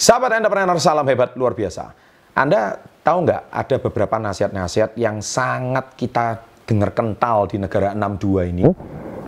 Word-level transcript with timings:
Sahabat 0.00 0.32
entrepreneur, 0.32 0.80
salam 0.80 1.04
hebat 1.12 1.36
luar 1.36 1.52
biasa. 1.52 1.92
Anda 2.32 2.80
tahu 3.04 3.28
nggak 3.28 3.52
ada 3.52 3.76
beberapa 3.84 4.16
nasihat-nasihat 4.16 4.96
yang 4.96 5.20
sangat 5.20 5.92
kita 5.92 6.40
dengar 6.64 6.96
kental 6.96 7.44
di 7.44 7.60
negara 7.60 7.92
62 7.92 8.48
ini, 8.48 8.64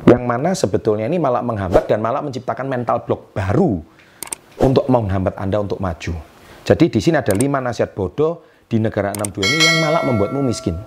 yang 0.08 0.24
mana 0.24 0.56
sebetulnya 0.56 1.04
ini 1.04 1.20
malah 1.20 1.44
menghambat 1.44 1.92
dan 1.92 2.00
malah 2.00 2.24
menciptakan 2.24 2.72
mental 2.72 3.04
block 3.04 3.36
baru 3.36 3.84
untuk 4.64 4.88
menghambat 4.88 5.36
Anda 5.36 5.60
untuk 5.60 5.76
maju. 5.76 6.16
Jadi 6.64 6.88
di 6.88 7.04
sini 7.04 7.20
ada 7.20 7.36
lima 7.36 7.60
nasihat 7.60 7.92
bodoh 7.92 8.40
di 8.64 8.80
negara 8.80 9.12
62 9.12 9.44
ini 9.44 9.64
yang 9.68 9.78
malah 9.84 10.08
membuatmu 10.08 10.40
miskin. 10.40 10.80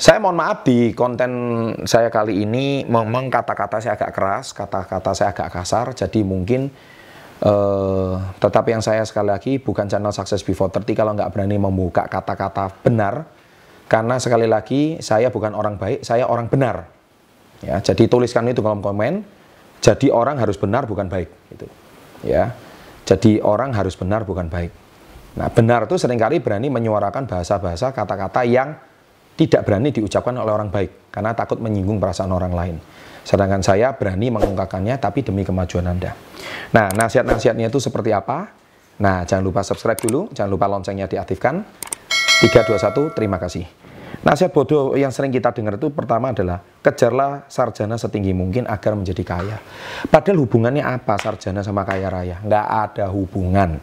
Saya 0.00 0.16
mohon 0.16 0.40
maaf 0.40 0.64
di 0.64 0.96
konten 0.96 1.32
saya 1.84 2.08
kali 2.08 2.48
ini 2.48 2.88
memang 2.88 3.28
kata-kata 3.28 3.84
saya 3.84 4.00
agak 4.00 4.16
keras, 4.16 4.56
kata-kata 4.56 5.12
saya 5.12 5.28
agak 5.36 5.52
kasar, 5.52 5.92
jadi 5.92 6.24
mungkin 6.24 6.72
uh, 7.44 8.16
tetapi 8.40 8.72
yang 8.72 8.80
saya 8.80 9.04
sekali 9.04 9.28
lagi 9.28 9.60
bukan 9.60 9.92
channel 9.92 10.08
Success 10.08 10.40
Before 10.40 10.72
30 10.72 10.96
kalau 10.96 11.12
nggak 11.12 11.28
berani 11.36 11.60
membuka 11.60 12.08
kata-kata 12.08 12.80
benar, 12.80 13.28
karena 13.92 14.16
sekali 14.16 14.48
lagi 14.48 15.04
saya 15.04 15.28
bukan 15.28 15.52
orang 15.52 15.76
baik, 15.76 16.00
saya 16.00 16.24
orang 16.24 16.48
benar. 16.48 16.88
Ya, 17.60 17.76
jadi 17.84 18.08
tuliskan 18.08 18.48
itu 18.48 18.64
kolom 18.64 18.80
komen. 18.80 19.20
Jadi 19.84 20.08
orang 20.08 20.40
harus 20.40 20.56
benar 20.56 20.88
bukan 20.88 21.12
baik, 21.12 21.28
gitu. 21.52 21.68
Ya, 22.24 22.56
jadi 23.04 23.44
orang 23.44 23.76
harus 23.76 24.00
benar 24.00 24.24
bukan 24.24 24.48
baik. 24.48 24.72
Nah, 25.36 25.52
benar 25.52 25.84
itu 25.84 26.00
sering 26.00 26.16
kali 26.16 26.40
berani 26.40 26.72
menyuarakan 26.72 27.28
bahasa-bahasa 27.28 27.92
kata-kata 27.92 28.48
yang 28.48 28.88
tidak 29.40 29.64
berani 29.64 29.88
diucapkan 29.88 30.36
oleh 30.36 30.52
orang 30.52 30.68
baik 30.68 31.08
karena 31.08 31.32
takut 31.32 31.56
menyinggung 31.56 31.96
perasaan 31.96 32.28
orang 32.28 32.52
lain. 32.52 32.76
Sedangkan 33.24 33.64
saya 33.64 33.96
berani 33.96 34.28
mengungkapkannya 34.28 35.00
tapi 35.00 35.24
demi 35.24 35.48
kemajuan 35.48 35.88
Anda. 35.88 36.12
Nah, 36.76 36.92
nasihat-nasihatnya 36.92 37.72
itu 37.72 37.80
seperti 37.80 38.12
apa? 38.12 38.52
Nah, 39.00 39.24
jangan 39.24 39.40
lupa 39.40 39.64
subscribe 39.64 39.96
dulu, 39.96 40.28
jangan 40.36 40.50
lupa 40.52 40.68
loncengnya 40.68 41.08
diaktifkan. 41.08 41.64
321, 42.44 43.16
terima 43.16 43.40
kasih. 43.40 43.64
Nasihat 44.20 44.52
bodoh 44.52 44.92
yang 45.00 45.08
sering 45.08 45.32
kita 45.32 45.56
dengar 45.56 45.80
itu 45.80 45.88
pertama 45.88 46.36
adalah 46.36 46.60
kejarlah 46.84 47.48
sarjana 47.48 47.96
setinggi 47.96 48.36
mungkin 48.36 48.68
agar 48.68 48.92
menjadi 48.92 49.24
kaya. 49.24 49.56
Padahal 50.12 50.44
hubungannya 50.44 50.84
apa 50.84 51.16
sarjana 51.16 51.64
sama 51.64 51.88
kaya 51.88 52.12
raya? 52.12 52.36
Nggak 52.44 52.66
ada 52.68 53.06
hubungan. 53.08 53.80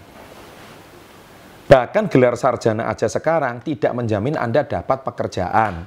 Bahkan 1.68 2.08
gelar 2.08 2.40
sarjana 2.40 2.88
aja 2.88 3.12
sekarang 3.12 3.60
tidak 3.60 3.92
menjamin 3.92 4.40
Anda 4.40 4.64
dapat 4.64 5.04
pekerjaan. 5.04 5.84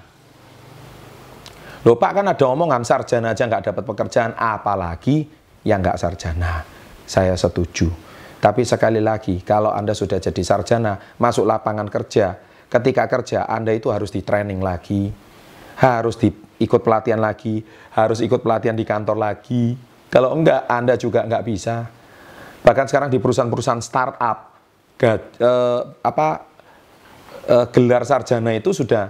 Loh 1.80 1.96
Pak 1.96 2.20
kan 2.20 2.26
ada 2.28 2.44
omongan 2.44 2.84
sarjana 2.84 3.32
aja 3.32 3.48
nggak 3.48 3.72
dapat 3.72 3.84
pekerjaan, 3.88 4.36
apalagi 4.36 5.24
yang 5.64 5.80
nggak 5.80 5.96
sarjana. 5.96 6.60
Saya 7.08 7.32
setuju. 7.32 7.88
Tapi 8.40 8.68
sekali 8.68 9.00
lagi, 9.00 9.40
kalau 9.40 9.72
Anda 9.72 9.96
sudah 9.96 10.20
jadi 10.20 10.40
sarjana, 10.44 11.16
masuk 11.16 11.48
lapangan 11.48 11.88
kerja, 11.88 12.36
ketika 12.68 13.08
kerja 13.08 13.48
Anda 13.48 13.72
itu 13.72 13.88
harus 13.88 14.12
di 14.12 14.20
training 14.20 14.60
lagi, 14.60 15.08
harus 15.80 16.20
diikut 16.20 16.84
pelatihan 16.84 17.20
lagi, 17.24 17.64
harus 17.96 18.20
ikut 18.20 18.44
pelatihan 18.44 18.76
di 18.76 18.84
kantor 18.84 19.16
lagi. 19.16 19.76
Kalau 20.12 20.36
enggak, 20.36 20.68
Anda 20.68 21.00
juga 21.00 21.24
enggak 21.24 21.48
bisa. 21.48 21.88
Bahkan 22.60 22.86
sekarang 22.92 23.08
di 23.08 23.16
perusahaan-perusahaan 23.16 23.80
startup, 23.80 24.59
gad, 25.00 25.22
eh, 25.40 25.80
apa 26.04 26.28
eh, 27.48 27.66
gelar 27.72 28.04
sarjana 28.04 28.52
itu 28.52 28.76
sudah 28.76 29.08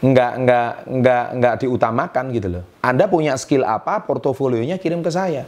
nggak 0.00 0.32
nggak 0.42 0.70
nggak 0.88 1.24
nggak 1.38 1.54
diutamakan 1.62 2.24
gitu 2.34 2.48
loh. 2.58 2.64
Anda 2.82 3.06
punya 3.06 3.38
skill 3.38 3.62
apa, 3.62 4.02
portofolionya 4.02 4.82
kirim 4.82 5.04
ke 5.04 5.12
saya. 5.12 5.46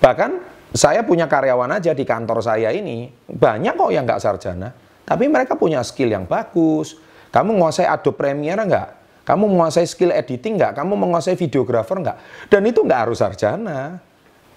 Bahkan 0.00 0.30
saya 0.72 1.04
punya 1.04 1.28
karyawan 1.28 1.76
aja 1.76 1.92
di 1.92 2.06
kantor 2.06 2.40
saya 2.40 2.72
ini 2.72 3.10
banyak 3.28 3.74
kok 3.76 3.90
yang 3.92 4.08
nggak 4.08 4.22
sarjana, 4.22 4.72
tapi 5.04 5.28
mereka 5.28 5.58
punya 5.58 5.84
skill 5.84 6.08
yang 6.08 6.24
bagus. 6.24 6.96
Kamu 7.28 7.60
menguasai 7.60 7.84
Adobe 7.84 8.16
Premiere 8.16 8.64
nggak? 8.64 8.88
Kamu 9.28 9.44
menguasai 9.52 9.84
skill 9.84 10.16
editing 10.16 10.56
nggak? 10.56 10.80
Kamu 10.80 10.96
menguasai 10.96 11.36
videographer 11.36 12.00
nggak? 12.00 12.48
Dan 12.48 12.64
itu 12.64 12.80
nggak 12.80 13.00
harus 13.04 13.20
sarjana. 13.20 14.00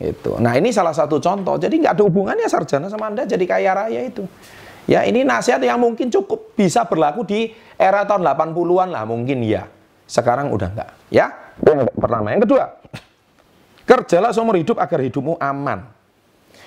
Itu. 0.02 0.42
Nah 0.42 0.58
ini 0.58 0.74
salah 0.74 0.98
satu 0.98 1.22
contoh. 1.22 1.62
Jadi 1.62 1.86
nggak 1.86 1.94
ada 1.94 2.04
hubungannya 2.04 2.50
sarjana 2.50 2.90
sama 2.90 3.14
Anda 3.14 3.30
jadi 3.30 3.46
kaya 3.46 3.72
raya 3.78 4.02
itu. 4.02 4.26
Ya 4.90 5.06
ini 5.06 5.22
nasihat 5.22 5.62
yang 5.62 5.78
mungkin 5.78 6.10
cukup 6.10 6.58
bisa 6.58 6.82
berlaku 6.90 7.22
di 7.22 7.54
era 7.78 8.02
tahun 8.02 8.26
80-an 8.26 8.90
lah 8.90 9.06
mungkin 9.06 9.46
ya. 9.46 9.70
Sekarang 10.10 10.50
udah 10.52 10.70
enggak. 10.74 10.90
Ya, 11.08 11.32
yang 11.64 11.88
pertama. 11.96 12.36
Yang 12.36 12.50
kedua, 12.50 12.64
kerjalah 13.88 14.36
seumur 14.36 14.60
hidup 14.60 14.82
agar 14.82 15.00
hidupmu 15.00 15.40
aman. 15.40 15.88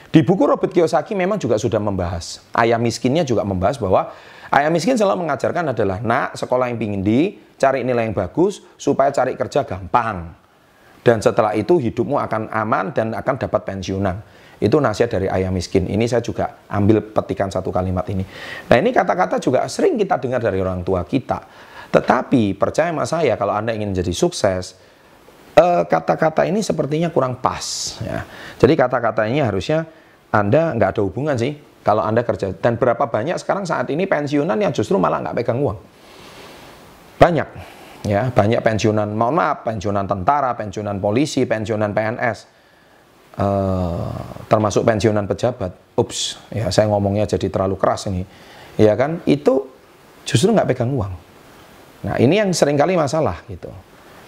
Di 0.08 0.22
buku 0.22 0.46
Robert 0.46 0.70
Kiyosaki 0.70 1.18
memang 1.18 1.42
juga 1.42 1.58
sudah 1.58 1.82
membahas. 1.82 2.40
Ayah 2.54 2.78
miskinnya 2.78 3.26
juga 3.26 3.42
membahas 3.42 3.76
bahwa 3.82 4.14
ayah 4.54 4.70
miskin 4.70 4.94
selalu 4.94 5.26
mengajarkan 5.26 5.74
adalah, 5.74 5.98
nak 5.98 6.38
sekolah 6.38 6.70
yang 6.70 6.78
pingin 6.78 7.02
di, 7.02 7.34
cari 7.58 7.82
nilai 7.82 8.06
yang 8.06 8.14
bagus, 8.14 8.62
supaya 8.78 9.10
cari 9.10 9.34
kerja 9.34 9.66
gampang. 9.66 10.43
Dan 11.04 11.20
setelah 11.20 11.52
itu 11.52 11.76
hidupmu 11.76 12.16
akan 12.16 12.48
aman 12.48 12.96
dan 12.96 13.12
akan 13.12 13.36
dapat 13.36 13.60
pensiunan. 13.68 14.16
Itu 14.56 14.80
nasihat 14.80 15.12
dari 15.12 15.28
ayah 15.28 15.52
miskin. 15.52 15.84
Ini 15.84 16.08
saya 16.08 16.24
juga 16.24 16.64
ambil 16.72 17.04
petikan 17.12 17.52
satu 17.52 17.68
kalimat 17.68 18.08
ini. 18.08 18.24
Nah 18.72 18.76
ini 18.80 18.88
kata-kata 18.88 19.36
juga 19.36 19.68
sering 19.68 20.00
kita 20.00 20.16
dengar 20.16 20.40
dari 20.40 20.56
orang 20.64 20.80
tua 20.80 21.04
kita. 21.04 21.44
Tetapi 21.92 22.56
percaya 22.56 22.88
sama 22.88 23.04
saya 23.04 23.36
kalau 23.36 23.52
Anda 23.52 23.76
ingin 23.76 23.92
jadi 23.92 24.16
sukses, 24.16 24.80
eh, 25.60 25.82
kata-kata 25.84 26.48
ini 26.48 26.64
sepertinya 26.64 27.12
kurang 27.12 27.36
pas. 27.36 28.00
Ya. 28.00 28.24
Jadi 28.56 28.72
kata-kata 28.72 29.28
ini 29.28 29.44
harusnya 29.44 29.84
Anda 30.32 30.72
nggak 30.72 30.96
ada 30.96 31.02
hubungan 31.04 31.36
sih 31.36 31.60
kalau 31.84 32.00
Anda 32.00 32.24
kerja. 32.24 32.56
Dan 32.56 32.80
berapa 32.80 33.04
banyak 33.04 33.36
sekarang 33.36 33.68
saat 33.68 33.92
ini 33.92 34.08
pensiunan 34.08 34.56
yang 34.56 34.72
justru 34.72 34.96
malah 34.96 35.20
nggak 35.20 35.36
pegang 35.44 35.60
uang. 35.60 35.76
Banyak 37.20 37.73
ya 38.04 38.28
banyak 38.28 38.60
pensiunan 38.60 39.08
mohon 39.16 39.40
maaf 39.40 39.64
pensiunan 39.64 40.04
tentara 40.04 40.52
pensiunan 40.52 41.00
polisi 41.00 41.48
pensiunan 41.48 41.90
PNS 41.96 42.38
uh, 43.38 43.42
eh, 43.42 44.12
termasuk 44.46 44.86
pensiunan 44.86 45.24
pejabat. 45.26 45.72
Ups 45.94 46.38
ya 46.50 46.68
saya 46.74 46.90
ngomongnya 46.90 47.26
jadi 47.26 47.46
terlalu 47.50 47.78
keras 47.78 48.10
ini. 48.10 48.26
Ya 48.74 48.98
kan? 48.98 49.22
Itu 49.24 49.70
justru 50.26 50.50
nggak 50.50 50.74
pegang 50.74 50.90
uang. 50.90 51.14
Nah 52.04 52.14
ini 52.18 52.42
yang 52.42 52.50
sering 52.50 52.74
kali 52.74 52.98
masalah 52.98 53.46
gitu. 53.46 53.70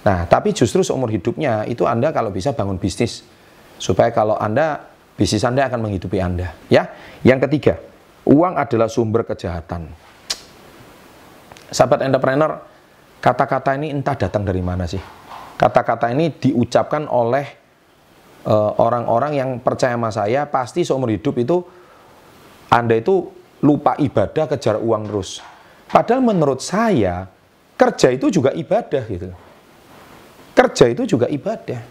Nah 0.06 0.24
tapi 0.30 0.54
justru 0.54 0.86
seumur 0.86 1.10
hidupnya 1.10 1.66
itu 1.66 1.82
anda 1.84 2.14
kalau 2.14 2.30
bisa 2.30 2.54
bangun 2.54 2.78
bisnis 2.78 3.26
supaya 3.76 4.14
kalau 4.14 4.38
anda 4.38 4.86
bisnis 5.18 5.42
anda 5.42 5.66
akan 5.66 5.90
menghidupi 5.90 6.22
anda 6.22 6.54
ya. 6.70 6.86
Yang 7.26 7.50
ketiga 7.50 7.74
uang 8.30 8.54
adalah 8.54 8.86
sumber 8.86 9.26
kejahatan. 9.26 9.90
Sahabat 11.66 12.06
entrepreneur 12.06 12.62
Kata-kata 13.26 13.74
ini 13.74 13.90
entah 13.90 14.14
datang 14.14 14.46
dari 14.46 14.62
mana 14.62 14.86
sih. 14.86 15.02
Kata-kata 15.58 16.14
ini 16.14 16.30
diucapkan 16.30 17.10
oleh 17.10 17.46
eh, 18.46 18.70
orang-orang 18.78 19.34
uh, 19.34 19.38
yang 19.42 19.50
percaya 19.58 19.98
sama 19.98 20.14
saya, 20.14 20.46
pasti 20.46 20.86
seumur 20.86 21.10
hidup 21.10 21.34
itu 21.34 21.58
Anda 22.70 23.02
itu 23.02 23.26
lupa 23.66 23.98
ibadah, 23.98 24.46
kejar 24.46 24.78
uang 24.78 25.10
terus. 25.10 25.42
Padahal 25.90 26.22
menurut 26.22 26.62
saya, 26.62 27.26
kerja 27.74 28.14
itu 28.14 28.30
juga 28.30 28.54
ibadah 28.54 29.02
gitu. 29.10 29.34
Kerja 30.54 30.84
itu 30.86 31.02
juga 31.18 31.26
ibadah. 31.26 31.82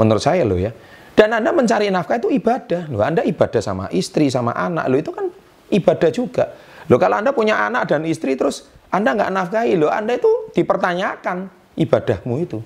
Menurut 0.00 0.24
saya 0.24 0.40
loh 0.48 0.56
ya. 0.56 0.72
Dan 1.12 1.36
Anda 1.36 1.52
mencari 1.52 1.92
nafkah 1.92 2.16
itu 2.16 2.32
ibadah. 2.32 2.88
Loh, 2.88 3.04
Anda 3.04 3.26
ibadah 3.26 3.60
sama 3.60 3.92
istri, 3.92 4.30
sama 4.30 4.56
anak. 4.56 4.88
Loh, 4.88 4.98
itu 5.02 5.10
kan 5.10 5.26
ibadah 5.68 6.10
juga. 6.14 6.54
Loh, 6.86 6.96
kalau 6.96 7.18
Anda 7.18 7.34
punya 7.34 7.58
anak 7.60 7.90
dan 7.90 8.06
istri 8.06 8.38
terus 8.38 8.77
anda 8.88 9.12
nggak 9.12 9.30
nafkahi 9.32 9.76
loh, 9.76 9.92
Anda 9.92 10.16
itu 10.16 10.52
dipertanyakan 10.56 11.52
ibadahmu 11.76 12.34
itu. 12.40 12.58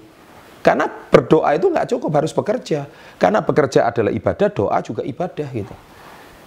Karena 0.62 0.86
berdoa 0.86 1.58
itu 1.58 1.66
nggak 1.66 1.90
cukup, 1.90 2.22
harus 2.22 2.30
bekerja. 2.30 2.86
Karena 3.18 3.42
bekerja 3.42 3.90
adalah 3.90 4.14
ibadah, 4.14 4.48
doa 4.54 4.78
juga 4.78 5.02
ibadah 5.02 5.48
gitu. 5.50 5.74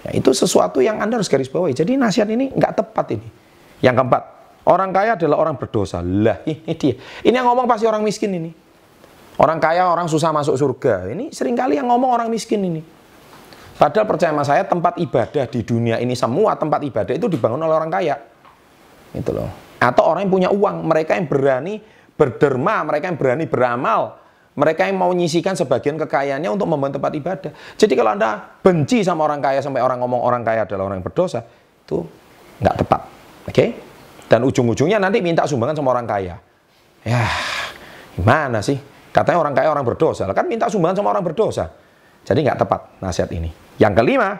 Ya, 0.07 0.09
itu 0.15 0.31
sesuatu 0.31 0.79
yang 0.79 1.03
Anda 1.03 1.19
harus 1.19 1.27
garis 1.27 1.51
bawahi. 1.51 1.75
Jadi 1.75 1.99
nasihat 1.99 2.31
ini 2.31 2.55
nggak 2.55 2.73
tepat 2.79 3.19
ini. 3.19 3.27
Yang 3.83 3.95
keempat, 3.99 4.23
orang 4.71 4.95
kaya 4.95 5.19
adalah 5.19 5.43
orang 5.43 5.59
berdosa. 5.59 5.99
Lah 5.99 6.39
ini 6.47 6.71
dia. 6.79 6.95
Ini 7.27 7.35
yang 7.35 7.51
ngomong 7.51 7.67
pasti 7.67 7.83
orang 7.83 7.99
miskin 7.99 8.31
ini. 8.31 8.51
Orang 9.35 9.59
kaya, 9.59 9.91
orang 9.91 10.07
susah 10.07 10.31
masuk 10.31 10.55
surga. 10.55 11.11
Ini 11.11 11.35
sering 11.35 11.59
kali 11.59 11.75
yang 11.75 11.91
ngomong 11.91 12.07
orang 12.07 12.31
miskin 12.31 12.63
ini. 12.63 12.79
Padahal 13.75 14.07
percaya 14.07 14.31
sama 14.31 14.47
saya, 14.47 14.63
tempat 14.63 14.95
ibadah 14.95 15.43
di 15.51 15.59
dunia 15.59 15.99
ini 15.99 16.15
semua 16.15 16.55
tempat 16.55 16.79
ibadah 16.79 17.11
itu 17.11 17.27
dibangun 17.27 17.59
oleh 17.59 17.75
orang 17.75 17.91
kaya. 17.91 18.15
Itu 19.11 19.35
loh. 19.35 19.64
Atau 19.85 20.01
orang 20.01 20.25
yang 20.25 20.33
punya 20.33 20.49
uang, 20.49 20.81
mereka 20.89 21.13
yang 21.13 21.29
berani 21.29 21.77
berderma, 22.17 22.81
mereka 22.81 23.13
yang 23.13 23.19
berani 23.21 23.45
beramal, 23.45 24.25
Mereka 24.55 24.87
yang 24.87 24.95
mau 24.95 25.11
nyisikan 25.11 25.51
sebagian 25.51 25.99
kekayaannya 25.99 26.47
untuk 26.47 26.63
membangun 26.71 26.95
tempat 26.95 27.11
ibadah. 27.11 27.51
Jadi 27.75 27.91
kalau 27.91 28.15
Anda 28.15 28.39
benci 28.63 29.03
sama 29.03 29.27
orang 29.27 29.43
kaya 29.43 29.59
sampai 29.59 29.83
orang 29.83 29.99
ngomong 29.99 30.23
orang 30.23 30.47
kaya 30.47 30.63
adalah 30.63 30.87
orang 30.87 31.03
yang 31.03 31.07
berdosa, 31.11 31.43
itu 31.83 31.99
nggak 32.63 32.75
tepat. 32.79 33.01
Oke? 33.03 33.51
Okay? 33.51 33.69
Dan 34.31 34.47
ujung-ujungnya 34.47 34.95
nanti 34.95 35.19
minta 35.19 35.43
sumbangan 35.43 35.75
sama 35.75 35.91
orang 35.91 36.07
kaya. 36.07 36.39
Ya, 37.03 37.27
gimana 38.15 38.63
sih? 38.63 38.79
Katanya 39.11 39.43
orang 39.43 39.53
kaya 39.59 39.67
orang 39.75 39.83
berdosa. 39.83 40.23
Kan 40.31 40.47
minta 40.47 40.71
sumbangan 40.71 41.03
sama 41.03 41.11
orang 41.11 41.23
berdosa. 41.27 41.75
Jadi 42.23 42.39
nggak 42.47 42.59
tepat 42.63 42.81
nasihat 43.03 43.29
ini. 43.35 43.51
Yang 43.75 43.93
kelima, 44.01 44.39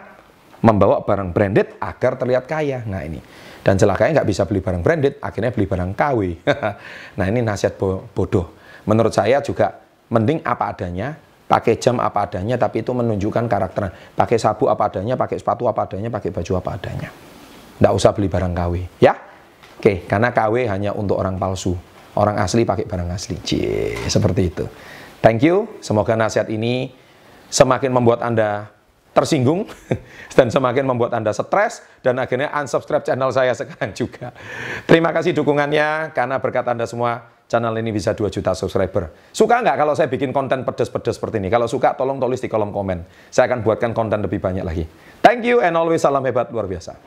membawa 0.63 1.03
barang 1.03 1.35
branded 1.35 1.75
agar 1.83 2.15
terlihat 2.15 2.47
kaya. 2.47 2.87
Nah 2.87 3.03
ini. 3.03 3.19
Dan 3.65 3.81
celakanya 3.81 4.21
nggak 4.21 4.29
bisa 4.29 4.45
beli 4.45 4.61
barang 4.61 4.85
branded, 4.85 5.17
akhirnya 5.17 5.49
beli 5.49 5.65
barang 5.65 5.97
KW. 5.97 6.19
nah 7.17 7.25
ini 7.25 7.41
nasihat 7.41 7.73
bodoh. 8.13 8.53
Menurut 8.85 9.09
saya 9.09 9.41
juga 9.41 9.81
Mending 10.05 10.45
apa 10.45 10.69
adanya, 10.69 11.17
pakai 11.49 11.81
jam 11.81 11.97
apa 11.97 12.29
adanya, 12.29 12.61
tapi 12.61 12.85
itu 12.85 12.93
menunjukkan 12.93 13.49
karakter. 13.49 14.13
Pakai 14.13 14.37
sabu 14.37 14.69
apa 14.69 14.85
adanya, 14.85 15.17
pakai 15.17 15.41
sepatu 15.41 15.65
apa 15.65 15.89
adanya, 15.89 16.13
pakai 16.13 16.29
baju 16.29 16.61
apa 16.61 16.69
adanya. 16.77 17.09
Nggak 17.81 17.93
usah 17.97 18.13
beli 18.13 18.29
barang 18.29 18.53
KW, 18.53 18.73
ya? 19.01 19.17
Oke, 19.81 20.05
karena 20.05 20.29
KW 20.29 20.69
hanya 20.69 20.93
untuk 20.93 21.17
orang 21.17 21.41
palsu. 21.41 21.73
Orang 22.15 22.37
asli 22.37 22.63
pakai 22.63 22.85
barang 22.85 23.09
asli. 23.11 23.35
Cie, 23.41 23.97
seperti 24.05 24.41
itu. 24.45 24.65
Thank 25.25 25.41
you. 25.41 25.65
Semoga 25.81 26.13
nasihat 26.13 26.47
ini 26.53 26.93
semakin 27.49 27.91
membuat 27.91 28.21
Anda 28.21 28.69
tersinggung 29.15 29.63
dan 30.37 30.51
semakin 30.51 30.83
membuat 30.83 31.15
Anda 31.15 31.31
stres 31.31 31.79
dan 32.03 32.19
akhirnya 32.19 32.51
unsubscribe 32.51 33.07
channel 33.07 33.31
saya 33.31 33.55
sekarang 33.55 33.95
juga. 33.95 34.35
Terima 34.83 35.15
kasih 35.15 35.31
dukungannya 35.31 36.11
karena 36.11 36.35
berkat 36.43 36.67
Anda 36.67 36.83
semua 36.83 37.31
channel 37.47 37.71
ini 37.79 37.95
bisa 37.95 38.11
2 38.11 38.27
juta 38.27 38.51
subscriber. 38.51 39.15
Suka 39.31 39.63
nggak 39.63 39.77
kalau 39.79 39.93
saya 39.95 40.11
bikin 40.11 40.35
konten 40.35 40.67
pedes-pedes 40.67 41.15
seperti 41.15 41.39
ini? 41.39 41.47
Kalau 41.47 41.71
suka, 41.71 41.95
tolong 41.95 42.19
tulis 42.19 42.43
di 42.43 42.51
kolom 42.51 42.75
komen. 42.75 43.31
Saya 43.31 43.47
akan 43.47 43.63
buatkan 43.63 43.95
konten 43.95 44.19
lebih 44.19 44.43
banyak 44.43 44.67
lagi. 44.67 44.83
Thank 45.23 45.47
you 45.47 45.63
and 45.63 45.79
always 45.79 46.03
salam 46.03 46.25
hebat 46.27 46.51
luar 46.51 46.67
biasa. 46.67 46.97